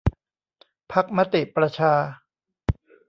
[0.91, 1.93] พรรคมติประชา